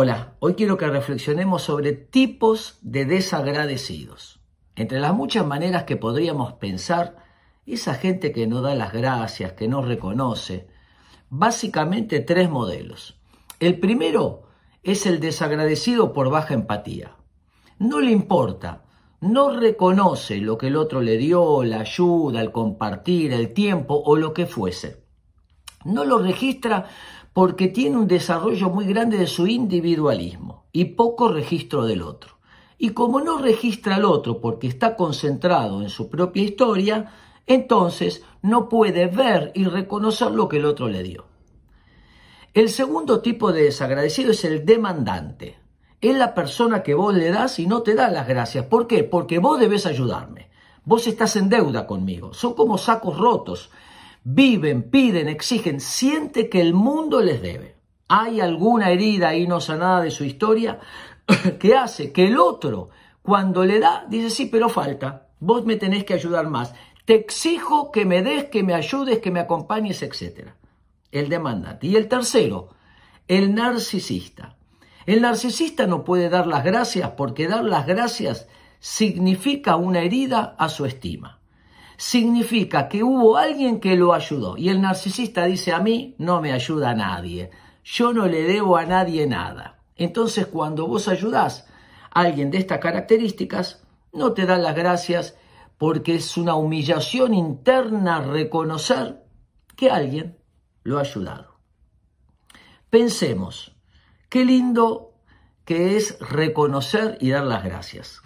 [0.00, 4.38] Hola, hoy quiero que reflexionemos sobre tipos de desagradecidos.
[4.76, 7.16] Entre las muchas maneras que podríamos pensar,
[7.66, 10.68] esa gente que no da las gracias, que no reconoce,
[11.30, 13.18] básicamente tres modelos.
[13.58, 14.44] El primero
[14.84, 17.16] es el desagradecido por baja empatía.
[17.80, 18.84] No le importa,
[19.20, 24.14] no reconoce lo que el otro le dio, la ayuda, el compartir, el tiempo o
[24.14, 25.02] lo que fuese.
[25.84, 26.86] No lo registra
[27.32, 32.38] porque tiene un desarrollo muy grande de su individualismo y poco registro del otro.
[32.78, 37.12] Y como no registra al otro porque está concentrado en su propia historia,
[37.46, 41.26] entonces no puede ver y reconocer lo que el otro le dio.
[42.54, 45.58] El segundo tipo de desagradecido es el demandante.
[46.00, 48.64] Es la persona que vos le das y no te da las gracias.
[48.66, 49.04] ¿Por qué?
[49.04, 50.48] Porque vos debes ayudarme.
[50.84, 52.32] Vos estás en deuda conmigo.
[52.32, 53.70] Son como sacos rotos
[54.30, 57.76] viven, piden, exigen, siente que el mundo les debe.
[58.08, 60.80] ¿Hay alguna herida ahí no sanada de su historia
[61.58, 62.90] que hace que el otro,
[63.22, 66.74] cuando le da, dice, sí, pero falta, vos me tenés que ayudar más,
[67.06, 70.50] te exijo que me des, que me ayudes, que me acompañes, etc.
[71.10, 71.86] El demandante.
[71.86, 72.68] Y el tercero,
[73.28, 74.56] el narcisista.
[75.06, 78.46] El narcisista no puede dar las gracias porque dar las gracias
[78.78, 81.37] significa una herida a su estima
[81.98, 84.56] significa que hubo alguien que lo ayudó.
[84.56, 87.50] Y el narcisista dice, a mí no me ayuda nadie,
[87.84, 89.82] yo no le debo a nadie nada.
[89.96, 91.66] Entonces cuando vos ayudás
[92.10, 93.82] a alguien de estas características,
[94.12, 95.36] no te dan las gracias
[95.76, 99.24] porque es una humillación interna reconocer
[99.76, 100.38] que alguien
[100.84, 101.58] lo ha ayudado.
[102.90, 103.76] Pensemos,
[104.28, 105.14] qué lindo
[105.64, 108.22] que es reconocer y dar las gracias.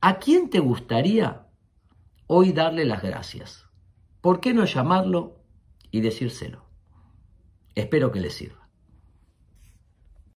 [0.00, 1.49] ¿A quién te gustaría
[2.32, 3.66] hoy darle las gracias.
[4.20, 5.34] ¿Por qué no llamarlo
[5.90, 6.64] y decírselo?
[7.74, 8.68] Espero que le sirva.